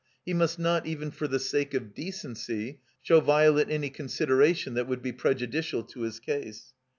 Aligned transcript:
He 0.25 0.33
must 0.33 0.57
not, 0.57 0.87
even 0.87 1.11
for 1.11 1.27
the 1.27 1.37
sake 1.37 1.75
of 1.75 1.93
decency, 1.93 2.79
show 3.03 3.19
Violet 3.19 3.69
any 3.69 3.91
consideration 3.91 4.73
that 4.73 4.87
would 4.87 5.03
be 5.03 5.13
prej 5.13 5.47
udicial 5.47 5.87
to 5.89 6.01
his 6.01 6.19
case. 6.19 6.73